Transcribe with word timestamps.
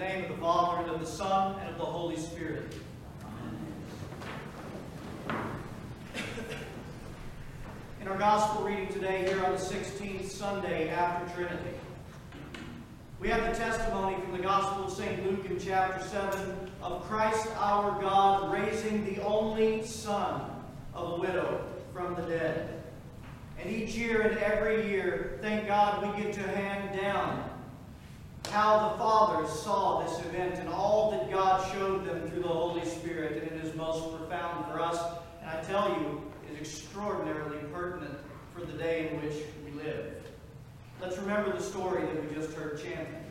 name 0.00 0.24
of 0.24 0.30
the 0.30 0.36
Father, 0.38 0.82
and 0.82 0.90
of 0.92 0.98
the 0.98 1.06
Son, 1.06 1.60
and 1.60 1.68
of 1.68 1.76
the 1.76 1.84
Holy 1.84 2.16
Spirit. 2.16 2.74
In 8.00 8.08
our 8.08 8.16
gospel 8.16 8.64
reading 8.64 8.88
today, 8.88 9.26
here 9.28 9.44
on 9.44 9.52
the 9.52 9.58
16th 9.58 10.24
Sunday 10.24 10.88
after 10.88 11.34
Trinity, 11.34 11.76
we 13.20 13.28
have 13.28 13.42
the 13.52 13.62
testimony 13.62 14.16
from 14.22 14.32
the 14.32 14.42
Gospel 14.42 14.86
of 14.86 14.90
St. 14.90 15.22
Luke 15.26 15.44
in 15.44 15.60
chapter 15.60 16.02
7 16.02 16.70
of 16.82 17.02
Christ 17.02 17.46
our 17.58 18.00
God 18.00 18.54
raising 18.54 19.04
the 19.04 19.22
only 19.22 19.84
Son 19.84 20.50
of 20.94 21.18
a 21.18 21.20
widow 21.20 21.62
from 21.92 22.14
the 22.14 22.22
dead. 22.22 22.82
And 23.58 23.68
each 23.68 23.90
year 23.90 24.22
and 24.22 24.38
every 24.38 24.88
year, 24.88 25.38
thank 25.42 25.66
God, 25.66 26.16
we 26.16 26.22
get 26.22 26.32
to 26.32 26.40
hand 26.40 26.98
down 26.98 27.49
how 28.48 28.90
the 28.90 28.98
fathers 28.98 29.50
saw 29.50 30.02
this 30.02 30.18
event 30.26 30.56
and 30.56 30.68
all 30.68 31.10
that 31.12 31.30
God 31.30 31.72
showed 31.72 32.04
them 32.04 32.28
through 32.28 32.42
the 32.42 32.48
Holy 32.48 32.84
Spirit. 32.84 33.42
And 33.42 33.52
it 33.52 33.64
is 33.64 33.74
most 33.76 34.16
profound 34.16 34.66
for 34.66 34.80
us. 34.80 34.98
And 35.40 35.50
I 35.50 35.62
tell 35.62 35.88
you, 35.90 36.30
is 36.52 36.58
extraordinarily 36.60 37.58
pertinent 37.72 38.18
for 38.54 38.64
the 38.64 38.72
day 38.72 39.08
in 39.08 39.22
which 39.22 39.36
we 39.64 39.72
live. 39.82 40.14
Let's 41.00 41.16
remember 41.18 41.52
the 41.52 41.62
story 41.62 42.02
that 42.02 42.28
we 42.28 42.34
just 42.34 42.52
heard 42.52 42.82
chanting. 42.82 43.24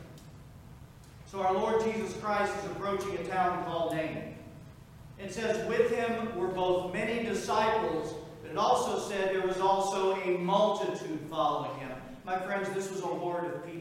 So 1.25 1.41
our 1.41 1.53
Lord 1.53 1.83
Jesus 1.83 2.15
Christ 2.17 2.51
is 2.57 2.71
approaching 2.71 3.15
a 3.17 3.23
town 3.25 3.63
called 3.65 3.93
Nain. 3.93 4.35
It 5.19 5.33
says, 5.33 5.67
with 5.67 5.91
him 5.91 6.35
were 6.35 6.47
both 6.47 6.93
many 6.93 7.23
disciples, 7.23 8.15
but 8.41 8.51
it 8.51 8.57
also 8.57 8.97
said 8.97 9.35
there 9.35 9.45
was 9.45 9.59
also 9.59 10.15
a 10.21 10.37
multitude 10.37 11.19
following 11.29 11.77
him. 11.79 11.91
My 12.25 12.39
friends, 12.39 12.69
this 12.69 12.89
was 12.89 13.01
a 13.01 13.05
horde 13.05 13.53
of 13.53 13.65
people 13.65 13.78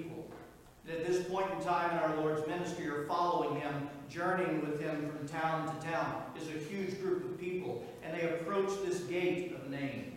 that 0.88 1.00
at 1.00 1.06
this 1.06 1.22
point 1.28 1.50
in 1.52 1.62
time 1.62 1.90
in 1.90 1.98
our 1.98 2.16
Lord's 2.16 2.46
ministry 2.46 2.88
are 2.88 3.04
following 3.06 3.60
him, 3.60 3.88
journeying 4.08 4.62
with 4.62 4.80
him 4.80 5.10
from 5.10 5.28
town 5.28 5.66
to 5.66 5.86
town. 5.86 6.22
Is 6.40 6.48
a 6.48 6.66
huge 6.68 7.00
group 7.00 7.24
of 7.24 7.38
people, 7.38 7.84
and 8.02 8.16
they 8.16 8.26
approach 8.26 8.70
this 8.86 9.00
gate 9.00 9.54
of 9.54 9.68
Nain. 9.68 10.16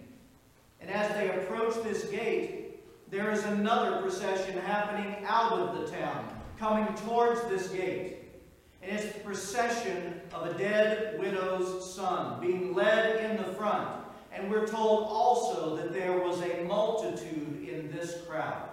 And 0.80 0.90
as 0.90 1.14
they 1.14 1.30
approach 1.30 1.76
this 1.84 2.06
gate, 2.06 2.80
there 3.10 3.32
is 3.32 3.44
another 3.44 4.02
procession 4.02 4.58
happening 4.60 5.24
out 5.26 5.52
of 5.52 5.78
the 5.80 5.96
town, 5.96 6.42
coming 6.58 6.88
towards 6.96 7.42
this 7.50 7.68
gate. 7.68 8.20
And 8.82 8.98
it's 8.98 9.14
the 9.14 9.20
procession 9.20 10.22
of 10.34 10.48
a 10.48 10.58
dead 10.58 11.20
widow's 11.20 11.94
son 11.94 12.40
being 12.40 12.74
led 12.74 13.30
in 13.30 13.38
the 13.38 13.52
front. 13.54 13.90
And 14.32 14.50
we're 14.50 14.66
told 14.66 15.04
also 15.10 15.76
that 15.76 15.92
there 15.92 16.18
was 16.20 16.42
a 16.42 16.64
multitude 16.64 17.68
in 17.68 17.92
this 17.92 18.22
crowd. 18.28 18.71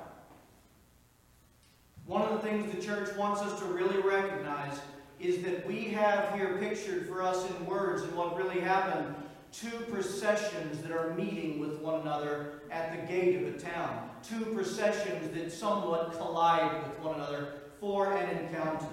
One 2.08 2.22
of 2.22 2.30
the 2.30 2.38
things 2.38 2.74
the 2.74 2.80
church 2.80 3.14
wants 3.18 3.42
us 3.42 3.60
to 3.60 3.66
really 3.66 4.00
recognize 4.00 4.80
is 5.20 5.42
that 5.42 5.66
we 5.66 5.84
have 5.90 6.34
here 6.34 6.56
pictured 6.58 7.06
for 7.06 7.22
us 7.22 7.46
in 7.50 7.66
words 7.66 8.02
and 8.02 8.16
what 8.16 8.34
really 8.34 8.60
happened 8.60 9.14
two 9.52 9.68
processions 9.90 10.80
that 10.82 10.90
are 10.90 11.14
meeting 11.14 11.58
with 11.58 11.78
one 11.80 12.00
another 12.00 12.62
at 12.70 12.92
the 12.92 13.12
gate 13.12 13.42
of 13.42 13.54
a 13.54 13.58
town. 13.58 14.08
Two 14.22 14.46
processions 14.54 15.34
that 15.34 15.52
somewhat 15.52 16.16
collide 16.16 16.82
with 16.82 16.98
one 17.00 17.14
another 17.16 17.52
for 17.78 18.16
an 18.16 18.38
encounter. 18.38 18.86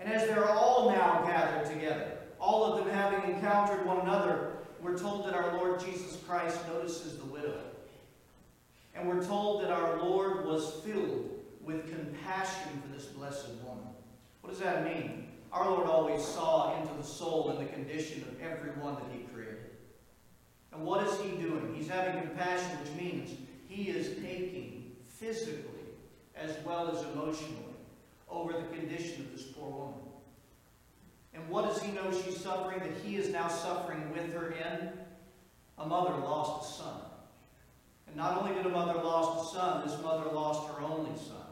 And 0.00 0.12
as 0.12 0.26
they're 0.28 0.50
all 0.50 0.90
now 0.90 1.22
gathered 1.24 1.72
together, 1.72 2.18
all 2.40 2.64
of 2.64 2.84
them 2.84 2.92
having 2.92 3.34
encountered 3.34 3.86
one 3.86 4.00
another, 4.00 4.52
we're 4.82 4.98
told 4.98 5.26
that 5.26 5.34
our 5.34 5.56
Lord 5.58 5.78
Jesus 5.78 6.16
Christ 6.26 6.58
notices 6.68 7.18
the 7.18 7.24
widow. 7.26 7.60
And 8.96 9.08
we're 9.08 9.24
told 9.24 9.62
that 9.62 9.70
our 9.70 10.02
Lord 10.02 10.44
was 10.44 10.72
filled 10.84 11.34
with 11.64 11.88
compassion 11.88 12.82
for 12.82 12.94
this 12.94 13.06
blessed 13.06 13.48
woman. 13.64 13.84
What 14.40 14.50
does 14.50 14.60
that 14.60 14.84
mean? 14.84 15.28
Our 15.52 15.70
Lord 15.70 15.86
always 15.88 16.24
saw 16.24 16.80
into 16.80 16.92
the 16.94 17.02
soul 17.02 17.50
and 17.50 17.66
the 17.66 17.72
condition 17.72 18.22
of 18.22 18.40
everyone 18.40 18.94
that 18.94 19.06
He 19.12 19.20
created. 19.32 19.70
And 20.72 20.84
what 20.84 21.06
is 21.06 21.18
He 21.20 21.30
doing? 21.36 21.72
He's 21.74 21.88
having 21.88 22.20
compassion, 22.20 22.78
which 22.80 22.92
means 23.00 23.30
He 23.68 23.84
is 23.84 24.20
taking 24.22 24.92
physically 25.08 25.70
as 26.36 26.56
well 26.64 26.90
as 26.90 27.02
emotionally 27.12 27.74
over 28.28 28.52
the 28.52 28.76
condition 28.76 29.22
of 29.22 29.32
this 29.32 29.46
poor 29.46 29.70
woman. 29.70 29.94
And 31.32 31.48
what 31.48 31.64
does 31.64 31.80
He 31.80 31.92
know 31.92 32.10
she's 32.10 32.40
suffering 32.40 32.80
that 32.80 32.92
He 33.04 33.16
is 33.16 33.30
now 33.30 33.48
suffering 33.48 34.12
with 34.12 34.32
her 34.32 34.52
in? 34.52 34.90
A 35.78 35.86
mother 35.86 36.16
lost 36.18 36.68
a 36.68 36.82
son. 36.82 37.00
And 38.06 38.16
not 38.16 38.40
only 38.40 38.54
did 38.54 38.66
a 38.66 38.68
mother 38.68 38.94
lost 38.94 39.52
a 39.52 39.56
son, 39.56 39.86
this 39.86 40.00
mother 40.02 40.30
lost 40.30 40.68
her 40.68 40.82
only 40.82 41.16
son. 41.16 41.43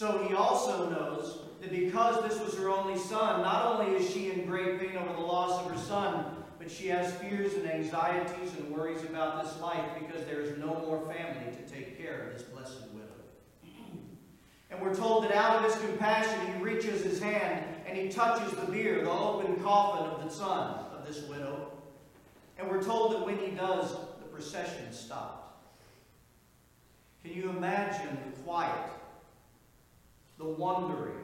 So 0.00 0.16
he 0.26 0.34
also 0.34 0.88
knows 0.88 1.40
that 1.60 1.70
because 1.70 2.26
this 2.26 2.40
was 2.40 2.56
her 2.56 2.70
only 2.70 2.98
son, 2.98 3.42
not 3.42 3.66
only 3.66 3.96
is 3.96 4.10
she 4.10 4.30
in 4.30 4.46
great 4.46 4.80
pain 4.80 4.96
over 4.96 5.12
the 5.12 5.20
loss 5.20 5.62
of 5.62 5.70
her 5.70 5.76
son, 5.76 6.24
but 6.58 6.70
she 6.70 6.88
has 6.88 7.12
fears 7.16 7.52
and 7.52 7.70
anxieties 7.70 8.54
and 8.58 8.70
worries 8.70 9.02
about 9.02 9.44
this 9.44 9.60
life 9.60 9.84
because 9.98 10.24
there 10.24 10.40
is 10.40 10.56
no 10.56 10.68
more 10.68 11.06
family 11.12 11.54
to 11.54 11.70
take 11.70 11.98
care 12.02 12.22
of 12.22 12.32
this 12.32 12.44
blessed 12.44 12.80
widow. 12.94 13.12
And 14.70 14.80
we're 14.80 14.94
told 14.94 15.24
that 15.24 15.32
out 15.32 15.62
of 15.62 15.70
his 15.70 15.78
compassion, 15.84 16.46
he 16.46 16.62
reaches 16.62 17.04
his 17.04 17.20
hand 17.20 17.62
and 17.86 17.94
he 17.94 18.08
touches 18.08 18.52
the 18.52 18.72
bier, 18.72 19.04
the 19.04 19.10
open 19.10 19.62
coffin 19.62 20.06
of 20.06 20.24
the 20.24 20.30
son 20.34 20.78
of 20.96 21.06
this 21.06 21.28
widow. 21.28 21.72
And 22.58 22.70
we're 22.70 22.82
told 22.82 23.12
that 23.12 23.26
when 23.26 23.36
he 23.36 23.50
does, 23.50 23.90
the 24.18 24.28
procession 24.32 24.94
stopped. 24.94 25.62
Can 27.22 27.34
you 27.34 27.50
imagine 27.50 28.16
the 28.24 28.40
quiet 28.40 28.90
the 30.40 30.46
wondering, 30.46 31.18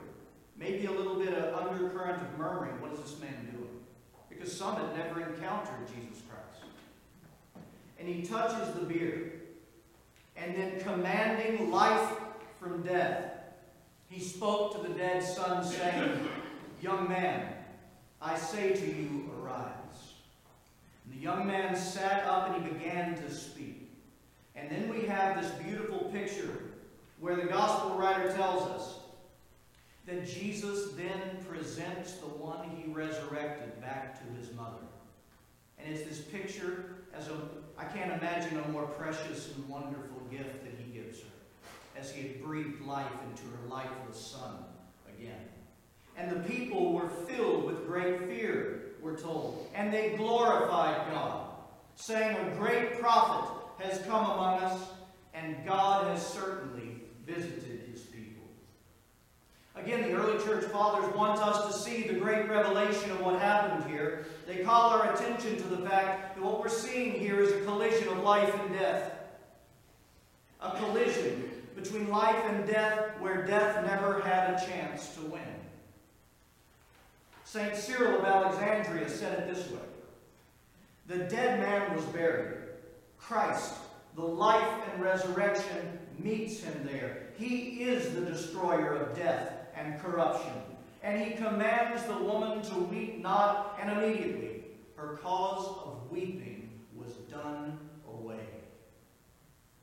maybe 0.59 0.85
a 0.85 0.91
little 0.91 1.17
bit 1.17 1.33
of 1.33 1.55
undercurrent 1.55 2.23
of 2.23 2.39
murmuring. 2.39 2.81
What 2.83 2.93
is 2.93 3.01
this 3.01 3.19
man 3.19 3.49
doing? 3.51 3.81
Because 4.29 4.55
some 4.55 4.77
had 4.77 4.95
never 4.95 5.21
encountered 5.21 5.89
Jesus 5.89 6.23
Christ. 6.29 6.71
And 7.99 8.07
he 8.07 8.23
touches 8.23 8.75
the 8.75 8.83
bier. 8.83 9.33
And 10.37 10.55
then, 10.55 10.79
commanding 10.81 11.71
life 11.71 12.13
from 12.61 12.83
death, 12.83 13.33
he 14.11 14.21
spoke 14.21 14.77
to 14.77 14.87
the 14.87 14.95
dead 14.95 15.23
son, 15.23 15.65
saying, 15.65 16.29
Young 16.83 17.09
man, 17.09 17.55
I 18.21 18.37
say 18.37 18.75
to 18.75 18.87
you, 18.87 19.31
arise. 19.41 20.13
And 21.05 21.19
the 21.19 21.23
young 21.23 21.47
man 21.47 21.75
sat 21.75 22.25
up 22.27 22.55
and 22.55 22.63
he 22.63 22.71
began 22.71 23.15
to 23.15 23.31
speak. 23.33 23.89
And 24.55 24.71
then 24.71 24.91
we 24.91 25.07
have 25.07 25.41
this 25.41 25.51
beautiful 25.53 26.11
picture 26.13 26.51
where 27.19 27.37
the 27.37 27.45
gospel 27.45 27.97
writer 27.97 28.31
tells 28.35 28.69
us 28.69 28.99
that 30.07 30.27
Jesus 30.27 30.93
then 30.93 31.45
presents 31.49 32.13
the 32.15 32.27
one 32.27 32.71
he 32.71 32.91
resurrected 32.93 33.81
back 33.81 34.19
to 34.21 34.39
his 34.39 34.55
mother. 34.55 34.85
And 35.79 35.93
it's 35.93 36.09
this 36.09 36.21
picture 36.21 36.97
as 37.13 37.29
a, 37.29 37.37
I 37.77 37.85
can't 37.85 38.13
imagine 38.13 38.59
a 38.59 38.69
more 38.69 38.87
precious 38.87 39.53
and 39.55 39.69
wonderful 39.69 40.21
gift 40.31 40.65
that 40.65 40.75
he 40.79 40.93
gives 40.93 41.21
her 41.21 41.27
as 41.99 42.13
he 42.13 42.23
had 42.23 42.43
breathed 42.43 42.83
life 42.83 43.11
into 43.29 43.43
her 43.45 43.69
lifeless 43.69 44.19
son 44.19 44.57
again. 45.19 45.41
And 46.17 46.31
the 46.31 46.49
people 46.49 46.93
were 46.93 47.09
filled 47.09 47.65
with 47.65 47.87
great 47.87 48.27
fear, 48.29 48.93
we're 49.03 49.19
told, 49.19 49.69
and 49.75 49.93
they 49.93 50.15
glorified 50.17 51.13
God, 51.13 51.49
saying, 51.97 52.37
A 52.37 52.57
great 52.57 53.01
prophet 53.01 53.51
has 53.79 54.01
come 54.07 54.25
among 54.25 54.61
us, 54.61 54.89
and 55.35 55.57
God 55.67 56.07
has 56.07 56.27
certainly 56.27 57.03
visited 57.27 57.76
Again, 59.77 60.03
the 60.03 60.15
early 60.15 60.43
church 60.43 60.65
fathers 60.65 61.15
want 61.15 61.39
us 61.41 61.67
to 61.67 61.79
see 61.79 62.09
the 62.09 62.15
great 62.15 62.49
revelation 62.49 63.11
of 63.11 63.21
what 63.21 63.39
happened 63.39 63.89
here. 63.91 64.27
They 64.47 64.59
call 64.59 64.91
our 64.91 65.13
attention 65.13 65.57
to 65.59 65.65
the 65.65 65.89
fact 65.89 66.35
that 66.35 66.43
what 66.45 66.61
we're 66.61 66.69
seeing 66.69 67.13
here 67.13 67.41
is 67.41 67.53
a 67.53 67.61
collision 67.61 68.09
of 68.09 68.19
life 68.21 68.53
and 68.59 68.73
death. 68.73 69.13
A 70.63 70.71
collision 70.79 71.51
between 71.77 72.09
life 72.09 72.43
and 72.47 72.67
death 72.67 73.21
where 73.21 73.47
death 73.47 73.85
never 73.85 74.21
had 74.23 74.55
a 74.55 74.67
chance 74.67 75.15
to 75.15 75.21
win. 75.21 75.43
St. 77.45 77.77
Cyril 77.77 78.19
of 78.19 78.25
Alexandria 78.25 79.09
said 79.09 79.39
it 79.39 79.55
this 79.55 79.71
way 79.71 79.79
The 81.07 81.19
dead 81.25 81.61
man 81.61 81.95
was 81.95 82.05
buried. 82.07 82.57
Christ, 83.19 83.75
the 84.15 84.25
life 84.25 84.69
and 84.91 85.03
resurrection, 85.03 85.99
meets 86.19 86.63
him 86.63 86.89
there. 86.91 87.29
He 87.37 87.83
is 87.83 88.15
the 88.15 88.23
destroyer 88.23 88.95
of 88.95 89.15
death 89.15 89.53
and 89.77 90.01
corruption. 90.01 90.53
And 91.03 91.23
he 91.23 91.35
commands 91.35 92.05
the 92.05 92.19
woman 92.19 92.63
to 92.63 92.75
weep 92.75 93.21
not, 93.23 93.79
and 93.81 93.91
immediately 93.91 94.65
her 94.97 95.19
cause 95.23 95.67
of 95.85 96.11
weeping 96.11 96.71
was 96.95 97.13
done 97.31 97.79
away. 98.09 98.47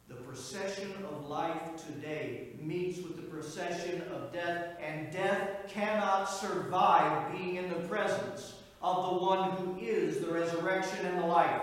The 0.07 0.15
procession 0.15 0.91
of 1.09 1.27
life 1.27 1.77
today 1.85 2.49
meets 2.59 2.99
with 2.99 3.15
the 3.15 3.21
procession 3.23 4.01
of 4.13 4.33
death, 4.33 4.75
and 4.81 5.11
death 5.11 5.67
cannot 5.69 6.25
survive 6.25 7.31
being 7.31 7.55
in 7.55 7.69
the 7.69 7.87
presence 7.87 8.55
of 8.81 8.95
the 9.11 9.25
one 9.25 9.51
who 9.51 9.77
is 9.79 10.19
the 10.19 10.31
resurrection 10.31 11.05
and 11.05 11.19
the 11.19 11.25
life. 11.25 11.61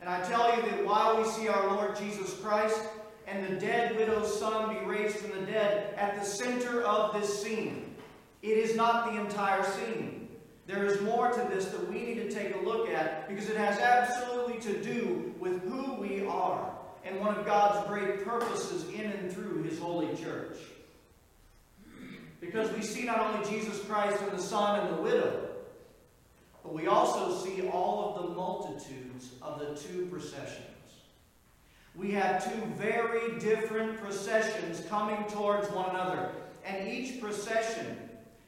And 0.00 0.08
I 0.08 0.22
tell 0.22 0.54
you 0.56 0.62
that 0.62 0.84
while 0.84 1.16
we 1.16 1.28
see 1.28 1.48
our 1.48 1.66
Lord 1.74 1.96
Jesus 1.96 2.38
Christ 2.40 2.80
and 3.26 3.46
the 3.46 3.60
dead 3.60 3.96
widow's 3.96 4.38
son 4.38 4.74
be 4.74 4.84
raised 4.84 5.16
from 5.16 5.40
the 5.40 5.46
dead 5.46 5.53
at 6.04 6.20
the 6.20 6.26
center 6.26 6.82
of 6.82 7.18
this 7.18 7.42
scene. 7.42 7.94
It 8.42 8.58
is 8.58 8.76
not 8.76 9.10
the 9.10 9.18
entire 9.18 9.64
scene. 9.64 10.28
There 10.66 10.84
is 10.84 11.00
more 11.00 11.30
to 11.30 11.48
this 11.50 11.66
that 11.66 11.90
we 11.90 12.02
need 12.02 12.16
to 12.16 12.30
take 12.30 12.54
a 12.54 12.58
look 12.58 12.90
at 12.90 13.26
because 13.28 13.48
it 13.48 13.56
has 13.56 13.78
absolutely 13.78 14.60
to 14.60 14.82
do 14.82 15.34
with 15.38 15.62
who 15.62 15.94
we 15.94 16.26
are 16.26 16.70
and 17.04 17.20
one 17.20 17.34
of 17.34 17.46
God's 17.46 17.86
great 17.88 18.24
purposes 18.24 18.86
in 18.94 19.10
and 19.10 19.32
through 19.32 19.62
His 19.62 19.78
holy 19.78 20.14
church. 20.16 20.56
Because 22.40 22.70
we 22.72 22.82
see 22.82 23.04
not 23.04 23.20
only 23.20 23.48
Jesus 23.48 23.80
Christ 23.84 24.22
and 24.22 24.32
the 24.32 24.42
Son 24.42 24.80
and 24.80 24.98
the 24.98 25.02
widow, 25.02 25.48
but 26.62 26.74
we 26.74 26.86
also 26.86 27.42
see 27.44 27.66
all 27.68 28.14
of 28.14 28.22
the 28.22 28.34
multitudes 28.34 29.30
of 29.40 29.58
the 29.58 29.74
two 29.74 30.06
processions. 30.06 30.73
We 31.94 32.10
have 32.12 32.44
two 32.44 32.60
very 32.74 33.38
different 33.38 34.00
processions 34.00 34.84
coming 34.88 35.24
towards 35.28 35.70
one 35.70 35.90
another, 35.90 36.30
and 36.64 36.88
each 36.88 37.20
procession 37.20 37.96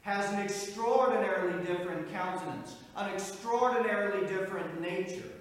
has 0.01 0.31
an 0.33 0.39
extraordinarily 0.39 1.65
different 1.65 2.11
countenance, 2.11 2.75
an 2.95 3.13
extraordinarily 3.13 4.27
different 4.27 4.81
nature, 4.81 5.31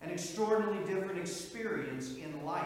an 0.00 0.10
extraordinarily 0.10 0.86
different 0.86 1.18
experience 1.18 2.14
in 2.16 2.44
life 2.44 2.64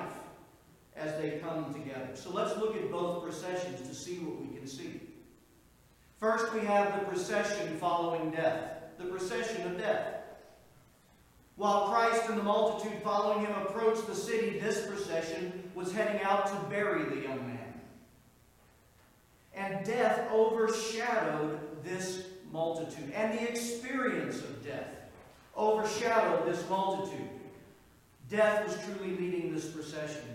as 0.96 1.20
they 1.20 1.38
come 1.38 1.72
together. 1.72 2.10
So 2.14 2.30
let's 2.30 2.56
look 2.58 2.76
at 2.76 2.90
both 2.90 3.24
processions 3.24 3.86
to 3.88 3.94
see 3.94 4.18
what 4.18 4.40
we 4.40 4.56
can 4.56 4.66
see. 4.66 5.00
First, 6.18 6.52
we 6.54 6.60
have 6.60 7.00
the 7.00 7.06
procession 7.06 7.76
following 7.78 8.30
death, 8.30 8.82
the 8.98 9.06
procession 9.06 9.66
of 9.66 9.78
death. 9.78 10.21
While 11.62 11.90
Christ 11.90 12.28
and 12.28 12.36
the 12.36 12.42
multitude 12.42 13.00
following 13.04 13.46
him 13.46 13.54
approached 13.62 14.08
the 14.08 14.16
city, 14.16 14.58
this 14.58 14.84
procession 14.84 15.62
was 15.76 15.92
heading 15.92 16.20
out 16.20 16.48
to 16.48 16.68
bury 16.68 17.04
the 17.04 17.22
young 17.22 17.38
man. 17.46 17.74
And 19.54 19.86
death 19.86 20.28
overshadowed 20.32 21.60
this 21.84 22.24
multitude, 22.50 23.12
and 23.14 23.38
the 23.38 23.48
experience 23.48 24.38
of 24.38 24.66
death 24.66 24.88
overshadowed 25.56 26.52
this 26.52 26.68
multitude. 26.68 27.28
Death 28.28 28.66
was 28.66 28.76
truly 28.84 29.16
leading 29.16 29.54
this 29.54 29.66
procession. 29.66 30.34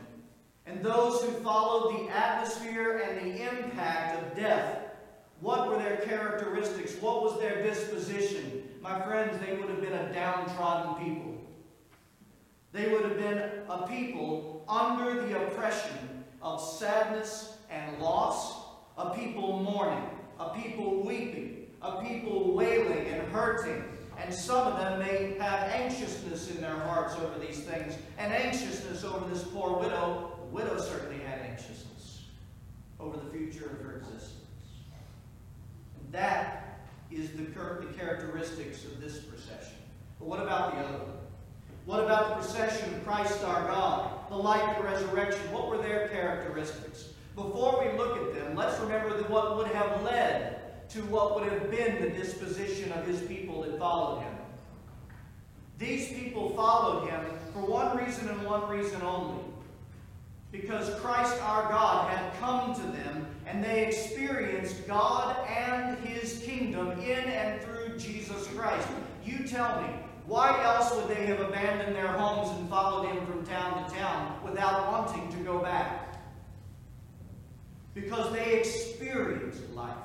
And 0.65 0.81
those 0.81 1.21
who 1.23 1.31
followed 1.43 2.07
the 2.07 2.15
atmosphere 2.15 2.99
and 2.99 3.33
the 3.33 3.41
impact 3.41 4.23
of 4.23 4.37
death 4.37 4.87
what 5.39 5.67
were 5.67 5.77
their 5.77 5.97
characteristics? 5.97 6.95
What 6.95 7.21
was 7.21 7.39
their 7.39 7.61
disposition? 7.61 8.56
My 8.81 9.01
friends, 9.01 9.37
they 9.45 9.55
would 9.57 9.69
have 9.69 9.81
been 9.81 9.93
a 9.93 10.13
downtrodden 10.13 11.03
people. 11.03 11.35
They 12.73 12.89
would 12.89 13.03
have 13.03 13.17
been 13.17 13.37
a 13.69 13.87
people 13.87 14.63
under 14.67 15.21
the 15.25 15.47
oppression 15.47 16.23
of 16.41 16.61
sadness 16.61 17.57
and 17.69 17.99
loss, 17.99 18.65
a 18.97 19.11
people 19.11 19.61
mourning, 19.61 20.09
a 20.39 20.49
people 20.49 21.01
weeping, 21.01 21.67
a 21.81 22.01
people 22.03 22.53
wailing 22.53 23.07
and 23.07 23.27
hurting. 23.31 23.83
And 24.17 24.33
some 24.33 24.67
of 24.67 24.79
them 24.79 24.99
may 24.99 25.37
have 25.39 25.69
anxiousness 25.69 26.49
in 26.51 26.61
their 26.61 26.75
hearts 26.75 27.15
over 27.15 27.39
these 27.39 27.59
things, 27.59 27.95
and 28.17 28.33
anxiousness 28.33 29.03
over 29.03 29.27
this 29.29 29.43
poor 29.43 29.77
widow. 29.79 30.39
The 30.39 30.55
widow 30.55 30.79
certainly 30.79 31.23
had 31.23 31.39
anxiousness 31.39 32.23
over 32.99 33.17
the 33.17 33.29
future 33.31 33.65
of 33.65 33.81
her 33.85 33.97
existence. 33.97 34.33
And 35.99 36.13
that 36.13 36.66
is 37.11 37.31
the, 37.31 37.43
the 37.43 37.93
characteristics 37.97 38.83
of 38.85 38.99
this 39.01 39.19
procession. 39.19 39.77
But 40.19 40.27
what 40.27 40.41
about 40.41 40.73
the 40.73 40.79
other 40.79 40.97
one? 40.97 41.17
What 41.85 42.03
about 42.03 42.29
the 42.29 42.35
procession 42.35 42.93
of 42.93 43.05
Christ 43.05 43.43
our 43.43 43.65
God, 43.67 44.29
the 44.29 44.35
life 44.35 44.75
and 44.75 44.83
resurrection? 44.83 45.39
What 45.51 45.69
were 45.69 45.77
their 45.77 46.09
characteristics? 46.09 47.09
Before 47.35 47.79
we 47.79 47.97
look 47.97 48.17
at 48.17 48.33
them, 48.33 48.55
let's 48.55 48.79
remember 48.81 49.09
what 49.29 49.57
would 49.57 49.67
have 49.67 50.01
led 50.03 50.89
to 50.89 51.01
what 51.03 51.35
would 51.35 51.51
have 51.51 51.69
been 51.69 52.01
the 52.01 52.09
disposition 52.09 52.91
of 52.93 53.05
his 53.05 53.21
people 53.21 53.61
that 53.61 53.77
followed 53.77 54.21
him. 54.21 54.33
These 55.77 56.09
people 56.09 56.49
followed 56.55 57.07
him 57.09 57.21
for 57.53 57.59
one 57.59 57.97
reason 57.97 58.27
and 58.29 58.43
one 58.43 58.67
reason 58.69 59.01
only. 59.01 59.43
Because 60.51 60.93
Christ 60.99 61.41
our 61.43 61.69
God 61.69 62.09
had 62.09 62.37
come 62.39 62.73
to 62.73 62.81
them 62.81 63.26
and 63.47 63.63
they 63.63 63.85
experienced 63.85 64.85
God 64.87 65.37
and 65.47 65.97
his 65.99 66.39
kingdom 66.39 66.91
in 66.99 67.19
and 67.29 67.61
through 67.61 67.97
Jesus 67.97 68.45
Christ. 68.47 68.87
You 69.23 69.47
tell 69.47 69.81
me, 69.81 69.87
why 70.25 70.61
else 70.63 70.93
would 70.93 71.07
they 71.07 71.25
have 71.27 71.39
abandoned 71.39 71.95
their 71.95 72.09
homes 72.09 72.57
and 72.59 72.69
followed 72.69 73.07
him 73.07 73.25
from 73.25 73.45
town 73.45 73.85
to 73.85 73.95
town 73.95 74.37
without 74.43 74.91
wanting 74.91 75.31
to 75.31 75.37
go 75.43 75.59
back? 75.59 76.19
Because 77.93 78.33
they 78.33 78.59
experienced 78.59 79.61
life, 79.73 79.95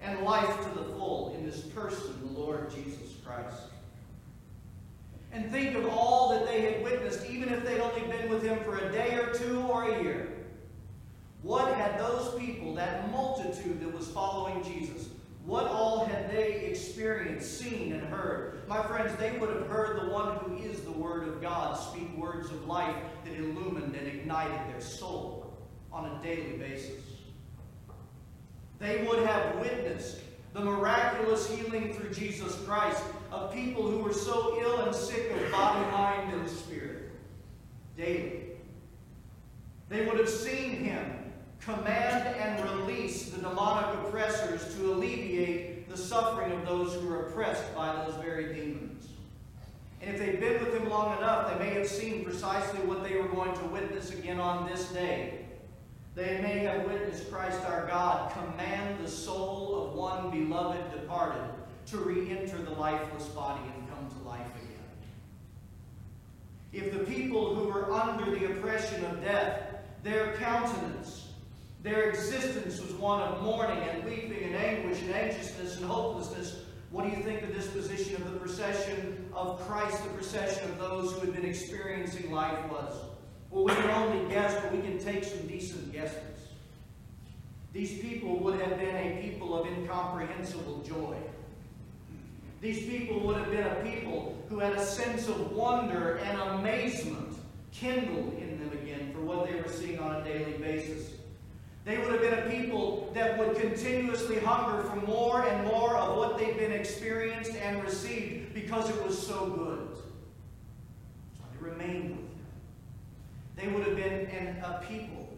and 0.00 0.20
life 0.22 0.56
to 0.64 0.78
the 0.78 0.84
full 0.86 1.34
in 1.38 1.46
this 1.46 1.60
person, 1.60 2.12
the 2.22 2.38
Lord 2.38 2.70
Jesus 2.74 3.14
Christ. 3.24 3.62
And 5.32 5.48
think 5.52 5.76
of 5.76 5.86
all 5.86 6.30
that 6.30 6.46
they 6.46 6.62
had 6.62 6.82
witnessed, 6.82 7.24
even 7.30 7.50
if 7.50 7.64
they'd 7.64 7.80
only 7.80 8.00
been 8.08 8.28
with 8.28 8.42
him 8.42 8.58
for 8.64 8.78
a 8.78 8.90
day 8.90 9.14
or 9.14 9.32
two 9.32 9.60
or 9.60 9.84
a 9.84 10.02
year. 10.02 10.29
What 11.42 11.74
had 11.74 11.98
those 11.98 12.38
people, 12.38 12.74
that 12.74 13.10
multitude 13.10 13.80
that 13.80 13.92
was 13.92 14.08
following 14.08 14.62
Jesus, 14.62 15.08
what 15.44 15.66
all 15.66 16.04
had 16.04 16.30
they 16.30 16.66
experienced, 16.66 17.58
seen, 17.58 17.92
and 17.92 18.02
heard? 18.02 18.68
My 18.68 18.82
friends, 18.82 19.16
they 19.18 19.38
would 19.38 19.48
have 19.48 19.66
heard 19.66 20.00
the 20.00 20.10
one 20.12 20.36
who 20.36 20.56
is 20.58 20.82
the 20.82 20.92
Word 20.92 21.26
of 21.26 21.40
God 21.40 21.74
speak 21.78 22.14
words 22.16 22.50
of 22.50 22.66
life 22.66 22.94
that 23.24 23.34
illumined 23.34 23.94
and 23.94 24.06
ignited 24.06 24.60
their 24.68 24.82
soul 24.82 25.56
on 25.92 26.04
a 26.04 26.22
daily 26.22 26.58
basis. 26.58 27.02
They 28.78 29.04
would 29.04 29.26
have 29.26 29.56
witnessed 29.56 30.20
the 30.52 30.60
miraculous 30.60 31.48
healing 31.48 31.94
through 31.94 32.12
Jesus 32.12 32.54
Christ 32.66 33.02
of 33.32 33.52
people 33.52 33.88
who 33.88 33.98
were 33.98 34.12
so 34.12 34.60
ill 34.60 34.80
and 34.80 34.94
sick 34.94 35.30
of 35.30 35.50
body, 35.50 35.90
mind, 35.90 36.32
and 36.34 36.48
spirit 36.48 37.10
daily. 37.96 38.42
They 39.88 40.06
would 40.06 40.18
have 40.18 40.28
seen 40.28 40.76
him 40.76 41.19
command 41.60 42.26
and 42.36 42.64
release 42.70 43.30
the 43.30 43.40
demonic 43.40 43.92
oppressors 44.00 44.74
to 44.74 44.92
alleviate 44.92 45.88
the 45.88 45.96
suffering 45.96 46.52
of 46.52 46.64
those 46.64 46.94
who 46.94 47.12
are 47.12 47.26
oppressed 47.26 47.74
by 47.74 47.92
those 48.04 48.14
very 48.22 48.54
demons. 48.54 49.08
And 50.00 50.14
if 50.14 50.18
they've 50.18 50.40
been 50.40 50.64
with 50.64 50.74
him 50.74 50.88
long 50.88 51.18
enough, 51.18 51.52
they 51.52 51.64
may 51.64 51.74
have 51.74 51.88
seen 51.88 52.24
precisely 52.24 52.80
what 52.80 53.02
they 53.02 53.16
were 53.16 53.28
going 53.28 53.54
to 53.54 53.64
witness 53.66 54.10
again 54.10 54.40
on 54.40 54.68
this 54.70 54.88
day. 54.88 55.44
They 56.14 56.40
may 56.40 56.60
have 56.60 56.84
witnessed 56.84 57.30
Christ 57.30 57.60
our 57.66 57.86
God 57.86 58.32
command 58.32 59.04
the 59.04 59.10
soul 59.10 59.86
of 59.86 59.94
one 59.94 60.30
beloved 60.30 60.92
departed 60.92 61.42
to 61.86 61.98
re-enter 61.98 62.58
the 62.58 62.72
lifeless 62.72 63.28
body 63.28 63.62
and 63.74 63.88
come 63.90 64.08
to 64.08 64.28
life 64.28 64.46
again. 64.46 64.70
If 66.72 66.92
the 66.92 67.04
people 67.04 67.54
who 67.54 67.68
were 67.68 67.92
under 67.92 68.30
the 68.30 68.52
oppression 68.52 69.04
of 69.04 69.20
death, 69.22 69.62
their 70.02 70.34
countenance 70.36 71.29
their 71.82 72.10
existence 72.10 72.80
was 72.80 72.92
one 72.92 73.22
of 73.22 73.42
mourning 73.42 73.78
and 73.78 74.04
weeping 74.04 74.44
and 74.44 74.54
anguish 74.54 75.00
and 75.02 75.14
anxiousness 75.14 75.76
and 75.76 75.86
hopelessness. 75.86 76.64
What 76.90 77.04
do 77.04 77.16
you 77.16 77.22
think 77.22 77.40
the 77.40 77.52
disposition 77.52 78.16
of 78.16 78.32
the 78.32 78.38
procession 78.38 79.30
of 79.32 79.60
Christ, 79.66 80.02
the 80.04 80.10
procession 80.10 80.68
of 80.70 80.78
those 80.78 81.12
who 81.12 81.20
had 81.20 81.34
been 81.34 81.44
experiencing 81.44 82.30
life 82.30 82.58
was? 82.70 82.94
Well, 83.50 83.64
we 83.64 83.72
can 83.72 83.90
only 83.90 84.28
guess, 84.32 84.54
but 84.60 84.72
we 84.72 84.82
can 84.82 84.98
take 84.98 85.24
some 85.24 85.46
decent 85.46 85.92
guesses. 85.92 86.18
These 87.72 88.00
people 88.00 88.38
would 88.40 88.60
have 88.60 88.78
been 88.78 88.96
a 88.96 89.22
people 89.22 89.58
of 89.58 89.66
incomprehensible 89.66 90.82
joy. 90.82 91.16
These 92.60 92.86
people 92.86 93.20
would 93.20 93.36
have 93.36 93.50
been 93.50 93.66
a 93.66 93.74
people 93.76 94.44
who 94.48 94.58
had 94.58 94.74
a 94.74 94.84
sense 94.84 95.28
of 95.28 95.52
wonder 95.52 96.16
and 96.16 96.40
amazement 96.58 97.36
kindled 97.72 98.34
in 98.34 98.58
them 98.58 98.72
again 98.72 99.12
for 99.14 99.20
what 99.20 99.48
they 99.48 99.54
were 99.54 99.68
seeing 99.68 99.98
on 99.98 100.16
a 100.16 100.24
daily 100.24 100.58
basis. 100.58 101.12
They 101.84 101.96
would 101.98 102.10
have 102.12 102.20
been 102.20 102.34
a 102.34 102.50
people 102.50 103.10
that 103.14 103.38
would 103.38 103.56
continuously 103.56 104.38
hunger 104.38 104.82
for 104.88 104.96
more 104.96 105.46
and 105.46 105.66
more 105.66 105.96
of 105.96 106.16
what 106.16 106.38
they'd 106.38 106.56
been 106.56 106.72
experienced 106.72 107.52
and 107.56 107.82
received 107.82 108.52
because 108.54 108.90
it 108.90 109.02
was 109.02 109.18
so 109.18 109.46
good. 109.46 109.96
So 111.36 111.44
they 111.52 111.70
remained 111.70 112.10
with 112.10 112.18
him. 112.18 112.28
They 113.56 113.68
would 113.68 113.86
have 113.86 113.96
been 113.96 114.26
an, 114.26 114.62
a 114.62 114.84
people 114.86 115.28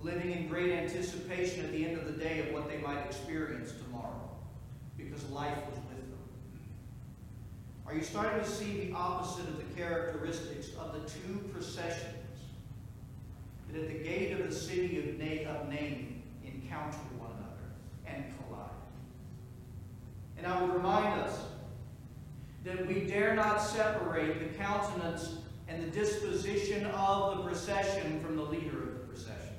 living 0.00 0.30
in 0.30 0.48
great 0.48 0.72
anticipation 0.72 1.64
at 1.64 1.72
the 1.72 1.84
end 1.84 1.98
of 1.98 2.06
the 2.06 2.12
day 2.12 2.40
of 2.40 2.52
what 2.52 2.68
they 2.68 2.78
might 2.78 3.04
experience 3.04 3.72
tomorrow 3.72 4.30
because 4.96 5.28
life 5.30 5.56
was 5.66 5.74
with 5.74 5.96
them. 5.96 6.18
Are 7.86 7.94
you 7.94 8.02
starting 8.02 8.38
to 8.38 8.48
see 8.48 8.86
the 8.86 8.92
opposite 8.94 9.48
of 9.48 9.56
the 9.56 9.80
characteristics 9.80 10.68
of 10.78 10.92
the 10.92 11.00
two 11.08 11.38
processions 11.52 12.17
that 13.72 13.82
at 13.82 13.88
the 13.88 14.04
gate 14.04 14.32
of 14.32 14.48
the 14.48 14.54
city 14.54 14.98
of, 14.98 15.18
Na- 15.18 15.50
of 15.50 15.68
Nain 15.68 16.22
encounter 16.44 16.98
one 17.18 17.30
another 17.32 17.68
and 18.06 18.24
collide. 18.38 18.70
And 20.36 20.46
I 20.46 20.62
would 20.62 20.74
remind 20.74 21.20
us 21.20 21.38
that 22.64 22.86
we 22.86 23.00
dare 23.00 23.34
not 23.34 23.58
separate 23.58 24.38
the 24.38 24.58
countenance 24.58 25.36
and 25.68 25.82
the 25.82 25.88
disposition 25.88 26.86
of 26.86 27.36
the 27.36 27.42
procession 27.44 28.20
from 28.20 28.36
the 28.36 28.42
leader 28.42 28.82
of 28.82 28.92
the 28.94 29.06
procession. 29.06 29.54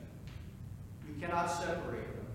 You 1.07 1.21
cannot 1.21 1.47
separate 1.47 2.15
them. 2.15 2.25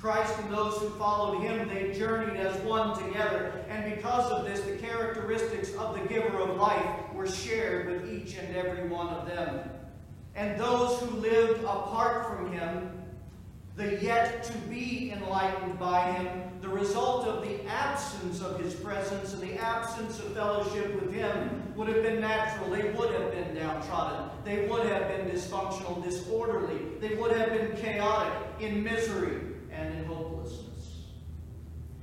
Christ 0.00 0.36
and 0.40 0.52
those 0.52 0.78
who 0.78 0.88
followed 0.90 1.42
him, 1.42 1.68
they 1.68 1.96
journeyed 1.96 2.36
as 2.36 2.56
one 2.62 2.98
together. 3.04 3.64
And 3.68 3.94
because 3.94 4.30
of 4.32 4.44
this, 4.44 4.60
the 4.60 4.76
characteristics 4.76 5.72
of 5.74 5.94
the 5.94 6.08
giver 6.08 6.38
of 6.38 6.56
life 6.56 6.84
were 7.14 7.28
shared 7.28 7.88
with 7.88 8.12
each 8.12 8.36
and 8.36 8.56
every 8.56 8.88
one 8.88 9.08
of 9.08 9.28
them. 9.28 9.70
And 10.34 10.58
those 10.58 10.98
who 11.00 11.16
lived 11.16 11.62
apart 11.64 12.26
from 12.26 12.52
him, 12.52 12.90
the 13.76 14.02
yet 14.02 14.44
to 14.44 14.58
be 14.68 15.12
enlightened 15.12 15.78
by 15.78 16.12
him, 16.12 16.42
the 16.60 16.68
result 16.68 17.26
of 17.26 17.42
the 17.42 17.64
absence 17.66 18.40
of 18.40 18.60
his 18.60 18.74
presence 18.74 19.32
and 19.32 19.42
the 19.42 19.54
absence 19.54 20.18
of 20.18 20.32
fellowship 20.34 21.00
with 21.00 21.12
him 21.12 21.62
would 21.74 21.88
have 21.88 22.02
been 22.02 22.20
natural. 22.20 22.70
They 22.70 22.90
would 22.90 23.10
have 23.12 23.32
been 23.32 23.54
downtrodden. 23.54 24.30
They 24.44 24.68
would 24.68 24.86
have 24.86 25.08
been 25.08 25.28
dysfunctional, 25.30 26.02
disorderly. 26.02 26.78
They 27.00 27.14
would 27.14 27.36
have 27.36 27.50
been 27.50 27.76
chaotic, 27.76 28.32
in 28.60 28.82
misery, 28.82 29.40
and 29.70 29.94
in 29.94 30.04
hopelessness. 30.04 31.00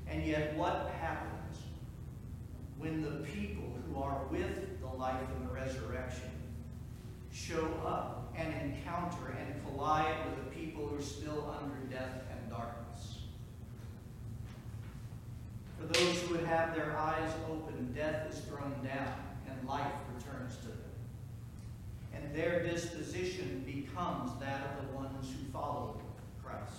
And 0.07 0.25
yet, 0.25 0.55
what 0.55 0.91
happens 0.99 1.57
when 2.79 3.01
the 3.01 3.25
people 3.27 3.63
who 3.85 4.01
are 4.01 4.21
with 4.31 4.81
the 4.81 4.87
life 4.87 5.21
and 5.37 5.49
the 5.49 5.53
resurrection 5.53 6.31
show 7.31 7.65
up 7.85 8.33
and 8.35 8.53
encounter 8.61 9.35
and 9.37 9.65
collide 9.65 10.15
with 10.25 10.45
the 10.45 10.59
people 10.59 10.87
who 10.87 10.97
are 10.97 11.01
still 11.01 11.55
under 11.61 11.75
death 11.93 12.23
and 12.31 12.49
darkness? 12.49 13.19
For 15.79 15.85
those 15.85 16.21
who 16.21 16.35
would 16.35 16.45
have 16.45 16.75
their 16.75 16.97
eyes 16.97 17.31
open, 17.49 17.93
death 17.95 18.31
is 18.31 18.39
thrown 18.41 18.75
down 18.83 19.13
and 19.49 19.67
life 19.67 19.91
returns 20.15 20.57
to 20.57 20.67
them. 20.67 20.77
And 22.13 22.35
their 22.35 22.63
disposition 22.63 23.63
becomes 23.65 24.31
that 24.39 24.77
of 24.77 24.87
the 24.87 24.95
ones 24.95 25.27
who 25.31 25.51
follow 25.51 26.01
Christ. 26.43 26.73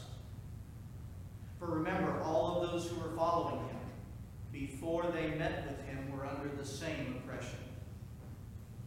For 1.58 1.66
remember, 1.66 2.20
all 2.22 2.62
of 2.62 2.70
those 2.70 2.88
who 2.88 3.00
were 3.00 3.14
following 3.16 3.60
him, 3.68 3.76
before 4.52 5.04
they 5.12 5.28
met 5.30 5.66
with 5.66 5.86
him, 5.86 6.10
were 6.10 6.26
under 6.26 6.48
the 6.56 6.66
same 6.66 7.22
oppression. 7.22 7.58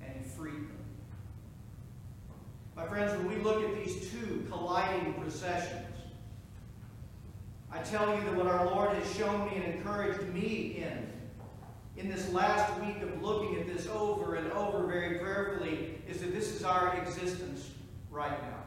And 0.02 0.12
he 0.16 0.30
freed 0.30 0.54
them. 0.54 0.83
My 2.76 2.88
friends, 2.88 3.12
when 3.18 3.28
we 3.28 3.36
look 3.44 3.64
at 3.64 3.76
these 3.76 4.10
two 4.10 4.46
colliding 4.50 5.14
processions, 5.14 5.86
I 7.72 7.80
tell 7.80 8.16
you 8.16 8.22
that 8.22 8.36
what 8.36 8.48
our 8.48 8.66
Lord 8.66 8.96
has 8.96 9.16
shown 9.16 9.48
me 9.48 9.56
and 9.56 9.76
encouraged 9.76 10.24
me 10.34 10.84
in, 10.84 11.12
in 11.98 12.10
this 12.10 12.32
last 12.32 12.80
week 12.82 13.02
of 13.02 13.22
looking 13.22 13.60
at 13.60 13.68
this 13.68 13.88
over 13.88 14.36
and 14.36 14.52
over 14.54 14.86
very 14.86 15.20
prayerfully, 15.20 16.02
is 16.08 16.22
that 16.22 16.34
this 16.34 16.56
is 16.56 16.64
our 16.64 16.96
existence 16.98 17.70
right 18.10 18.42
now. 18.44 18.64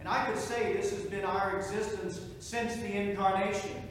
And 0.00 0.08
I 0.08 0.26
could 0.26 0.38
say 0.38 0.72
this 0.72 0.90
has 0.90 1.02
been 1.02 1.24
our 1.24 1.56
existence 1.56 2.20
since 2.40 2.76
the 2.76 2.92
incarnation, 2.92 3.82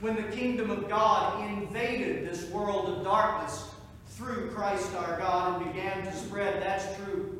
when 0.00 0.16
the 0.16 0.22
kingdom 0.22 0.70
of 0.70 0.88
God 0.88 1.48
invaded 1.48 2.28
this 2.28 2.48
world 2.50 2.88
of 2.98 3.04
darkness 3.04 3.68
through 4.06 4.50
Christ 4.50 4.94
our 4.94 5.18
God 5.18 5.62
and 5.62 5.72
began 5.72 6.04
to 6.04 6.12
spread. 6.14 6.62
That's 6.62 6.96
true. 6.96 7.37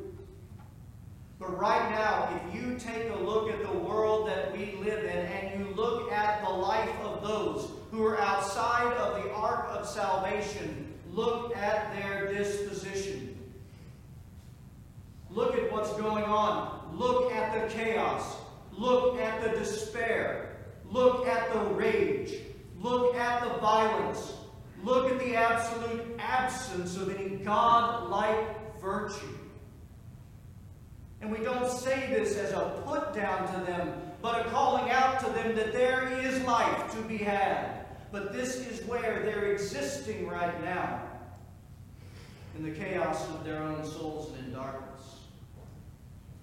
But 1.39 1.57
right 1.57 1.89
now, 1.91 2.37
if 2.37 2.53
you 2.53 2.77
take 2.77 3.09
a 3.13 3.17
look 3.17 3.49
at 3.49 3.63
the 3.63 3.77
world 3.79 4.27
that 4.27 4.51
we 4.51 4.75
live 4.83 5.05
in 5.05 5.25
and 5.25 5.57
you 5.57 5.73
look 5.73 6.11
at 6.11 6.43
the 6.43 6.49
life 6.49 6.93
of 7.01 7.23
those 7.23 7.71
who 7.91 8.05
are 8.05 8.19
outside 8.19 8.93
of 8.97 9.23
the 9.23 9.31
ark 9.31 9.67
of 9.69 9.87
salvation, 9.87 10.93
look 11.09 11.55
at 11.55 11.95
their 11.95 12.33
disposition. 12.33 13.37
Look 15.29 15.55
at 15.55 15.71
what's 15.71 15.93
going 15.93 16.25
on. 16.25 16.93
Look 16.93 17.31
at 17.31 17.53
the 17.53 17.73
chaos. 17.73 18.35
Look 18.73 19.17
at 19.17 19.41
the 19.41 19.57
despair. 19.57 20.57
Look 20.91 21.25
at 21.25 21.53
the 21.53 21.59
rage. 21.73 22.33
Look 22.81 23.15
at 23.15 23.43
the 23.43 23.59
violence. 23.59 24.33
Look 24.83 25.09
at 25.09 25.19
the 25.19 25.35
absolute 25.37 26.17
absence 26.19 26.97
of 26.97 27.15
any 27.15 27.37
God-like 27.37 28.81
virtue. 28.81 29.38
And 31.21 31.31
we 31.31 31.39
don't 31.39 31.69
say 31.69 32.07
this 32.09 32.37
as 32.37 32.51
a 32.51 32.81
put 32.85 33.13
down 33.13 33.53
to 33.53 33.65
them, 33.65 33.93
but 34.21 34.45
a 34.45 34.49
calling 34.49 34.89
out 34.89 35.19
to 35.19 35.29
them 35.31 35.55
that 35.55 35.73
there 35.73 36.07
is 36.19 36.41
life 36.43 36.91
to 36.93 37.01
be 37.01 37.17
had. 37.17 37.85
But 38.11 38.31
this 38.33 38.55
is 38.55 38.85
where 38.87 39.21
they're 39.23 39.51
existing 39.51 40.27
right 40.27 40.63
now 40.63 41.01
in 42.57 42.63
the 42.63 42.71
chaos 42.71 43.27
of 43.29 43.43
their 43.43 43.61
own 43.61 43.85
souls 43.85 44.33
and 44.37 44.47
in 44.47 44.53
darkness. 44.53 45.19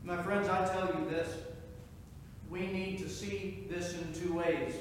My 0.05 0.23
friends, 0.23 0.49
I 0.49 0.67
tell 0.69 0.87
you 0.87 1.09
this. 1.11 1.29
We 2.49 2.69
need 2.69 2.99
to 2.99 3.09
see 3.09 3.67
this 3.69 3.95
in 3.95 4.13
two 4.13 4.35
ways. 4.35 4.75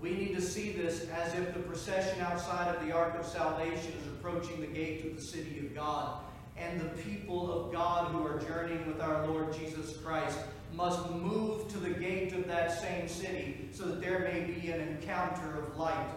We 0.00 0.12
need 0.12 0.34
to 0.34 0.40
see 0.40 0.72
this 0.72 1.08
as 1.10 1.34
if 1.34 1.52
the 1.52 1.60
procession 1.60 2.20
outside 2.22 2.74
of 2.74 2.84
the 2.86 2.92
Ark 2.92 3.14
of 3.18 3.26
Salvation 3.26 3.92
is 4.00 4.06
approaching 4.08 4.60
the 4.60 4.66
gate 4.66 5.04
of 5.04 5.14
the 5.14 5.22
city 5.22 5.58
of 5.58 5.74
God 5.74 6.20
and 6.56 6.80
the 6.80 7.02
people 7.02 7.52
of 7.52 7.72
God 7.72 8.10
who 8.12 8.26
are 8.26 8.38
journeying 8.40 8.86
with 8.86 9.00
our 9.00 9.26
Lord 9.26 9.52
Jesus 9.52 9.96
Christ 9.98 10.38
must 10.74 11.10
move 11.10 11.68
to 11.68 11.78
the 11.78 11.90
gate 11.90 12.32
of 12.32 12.46
that 12.46 12.80
same 12.80 13.08
city 13.08 13.68
so 13.72 13.84
that 13.84 14.00
there 14.00 14.20
may 14.20 14.40
be 14.40 14.70
an 14.70 14.80
encounter 14.80 15.58
of 15.58 15.76
light 15.76 16.08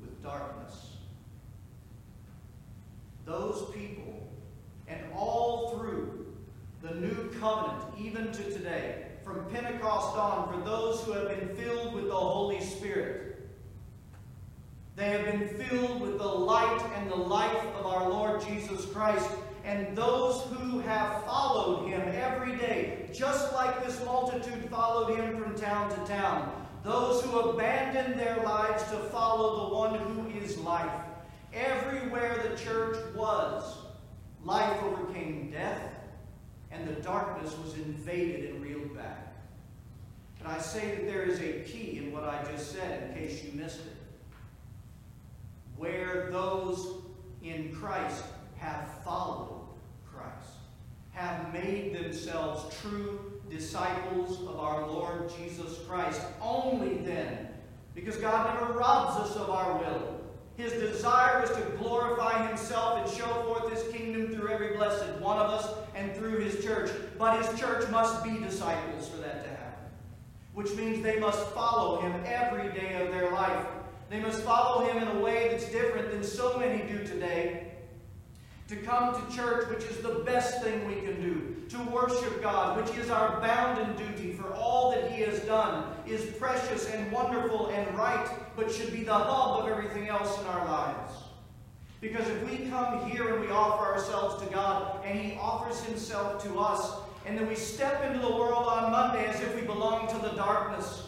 with 0.00 0.22
darkness. 0.22 0.92
Those 3.24 3.70
people, 3.74 4.28
and 4.86 5.00
all 5.14 5.70
through 5.70 6.26
the 6.82 6.94
new 6.94 7.30
covenant, 7.40 7.82
even 7.98 8.32
to 8.32 8.42
today, 8.50 9.06
from 9.24 9.44
Pentecost 9.50 10.16
on, 10.16 10.52
for 10.52 10.64
those 10.64 11.02
who 11.02 11.12
have 11.12 11.28
been 11.28 11.54
filled 11.56 11.94
with 11.94 12.06
the 12.06 12.14
Holy 12.14 12.60
Spirit, 12.62 13.28
they 14.96 15.10
have 15.10 15.26
been 15.26 15.48
filled 15.48 16.00
with 16.00 16.18
the 16.18 16.26
light 16.26 16.82
and 16.96 17.10
the 17.10 17.16
life 17.16 17.64
of 17.78 17.86
our 17.86 18.08
Lord 18.08 18.17
Jesus 18.44 18.86
Christ 18.86 19.28
and 19.64 19.94
those 19.94 20.42
who 20.44 20.78
have 20.80 21.24
followed 21.24 21.88
him 21.88 22.00
every 22.14 22.56
day, 22.56 23.10
just 23.12 23.52
like 23.52 23.84
this 23.84 24.02
multitude 24.04 24.68
followed 24.70 25.14
him 25.14 25.36
from 25.42 25.54
town 25.54 25.90
to 25.90 26.10
town. 26.10 26.66
Those 26.82 27.22
who 27.22 27.38
abandoned 27.38 28.18
their 28.18 28.42
lives 28.44 28.82
to 28.84 28.96
follow 29.10 29.68
the 29.68 29.74
one 29.74 29.94
who 29.98 30.40
is 30.40 30.56
life. 30.58 30.90
Everywhere 31.52 32.42
the 32.48 32.56
church 32.56 32.96
was, 33.14 33.76
life 34.42 34.82
overcame 34.82 35.50
death, 35.50 35.82
and 36.70 36.88
the 36.88 37.00
darkness 37.02 37.54
was 37.62 37.74
invaded 37.74 38.54
and 38.54 38.62
reeled 38.62 38.96
back. 38.96 39.34
And 40.38 40.48
I 40.48 40.60
say 40.60 40.94
that 40.94 41.06
there 41.06 41.24
is 41.24 41.40
a 41.40 41.60
key 41.64 41.98
in 41.98 42.12
what 42.12 42.24
I 42.24 42.42
just 42.50 42.72
said 42.72 43.10
in 43.10 43.22
case 43.22 43.44
you 43.44 43.52
missed 43.52 43.80
it. 43.80 43.96
Where 45.76 46.30
those 46.30 47.02
in 47.42 47.74
Christ 47.74 48.24
have 48.56 49.02
followed 49.04 49.68
Christ, 50.04 50.58
have 51.12 51.52
made 51.52 51.94
themselves 51.94 52.74
true 52.80 53.40
disciples 53.50 54.40
of 54.42 54.58
our 54.58 54.86
Lord 54.86 55.30
Jesus 55.38 55.78
Christ. 55.88 56.20
Only 56.40 56.98
then, 56.98 57.48
because 57.94 58.16
God 58.16 58.54
never 58.54 58.72
robs 58.78 59.16
us 59.30 59.36
of 59.36 59.50
our 59.50 59.78
will. 59.78 60.20
His 60.56 60.72
desire 60.72 61.44
is 61.44 61.50
to 61.50 61.62
glorify 61.78 62.46
himself 62.48 62.98
and 62.98 63.16
show 63.16 63.26
forth 63.44 63.72
his 63.72 63.92
kingdom 63.94 64.34
through 64.34 64.48
every 64.48 64.76
blessed 64.76 65.20
one 65.20 65.38
of 65.38 65.50
us 65.50 65.72
and 65.94 66.12
through 66.16 66.40
his 66.40 66.64
church. 66.64 66.90
But 67.16 67.44
his 67.44 67.60
church 67.60 67.88
must 67.90 68.24
be 68.24 68.38
disciples 68.38 69.08
for 69.08 69.18
that 69.18 69.44
to 69.44 69.50
happen, 69.50 69.84
which 70.54 70.74
means 70.74 71.02
they 71.02 71.20
must 71.20 71.46
follow 71.50 72.00
him 72.00 72.12
every 72.26 72.72
day 72.72 73.00
of 73.00 73.12
their 73.12 73.30
life. 73.30 73.66
They 74.10 74.20
must 74.20 74.42
follow 74.42 74.86
him 74.86 75.02
in 75.02 75.08
a 75.16 75.20
way 75.20 75.48
that's 75.50 75.70
different 75.70 76.10
than 76.10 76.24
so 76.24 76.58
many 76.58 76.82
do 76.90 77.06
today 77.06 77.68
to 78.68 78.76
come 78.76 79.14
to 79.14 79.34
church, 79.36 79.66
which 79.70 79.84
is 79.84 79.98
the 79.98 80.20
best 80.26 80.62
thing 80.62 80.86
we 80.86 80.96
can 80.96 81.20
do, 81.22 81.56
to 81.70 81.82
worship 81.90 82.42
God, 82.42 82.76
which 82.76 82.94
is 82.98 83.08
our 83.08 83.40
bounden 83.40 83.96
duty, 83.96 84.32
for 84.32 84.52
all 84.54 84.90
that 84.90 85.10
He 85.10 85.22
has 85.22 85.40
done 85.40 85.94
is 86.06 86.26
precious 86.36 86.88
and 86.90 87.10
wonderful 87.10 87.68
and 87.68 87.96
right, 87.96 88.28
but 88.56 88.70
should 88.70 88.92
be 88.92 89.02
the 89.02 89.14
hub 89.14 89.60
of 89.64 89.70
everything 89.70 90.08
else 90.08 90.38
in 90.40 90.46
our 90.46 90.66
lives. 90.66 91.12
Because 92.02 92.28
if 92.28 92.48
we 92.48 92.68
come 92.68 93.10
here 93.10 93.34
and 93.34 93.40
we 93.40 93.50
offer 93.50 93.86
ourselves 93.86 94.42
to 94.44 94.52
God, 94.52 95.02
and 95.04 95.18
He 95.18 95.38
offers 95.38 95.82
Himself 95.84 96.42
to 96.44 96.58
us, 96.58 96.92
and 97.24 97.38
then 97.38 97.48
we 97.48 97.54
step 97.54 98.04
into 98.04 98.18
the 98.18 98.32
world 98.32 98.66
on 98.66 98.92
Monday 98.92 99.24
as 99.26 99.40
if 99.40 99.54
we 99.54 99.62
belong 99.62 100.08
to 100.08 100.18
the 100.18 100.36
darkness, 100.36 101.04